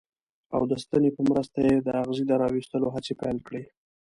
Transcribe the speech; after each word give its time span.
او 0.55 0.61
د 0.71 0.73
ستنې 0.83 1.09
په 1.17 1.21
مرسته 1.29 1.59
یې 1.67 1.75
د 1.85 1.87
اغزي 2.01 2.23
د 2.27 2.31
را 2.41 2.47
ویستلو 2.53 2.87
هڅې 2.95 3.13
پیل 3.21 3.37
کړې. 3.47 3.63